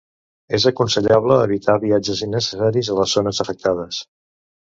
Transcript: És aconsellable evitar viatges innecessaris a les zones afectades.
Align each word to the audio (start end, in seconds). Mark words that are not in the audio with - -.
És 0.57 0.63
aconsellable 0.69 1.35
evitar 1.49 1.75
viatges 1.83 2.23
innecessaris 2.27 2.91
a 2.93 2.97
les 3.01 3.13
zones 3.19 3.43
afectades. 3.45 4.01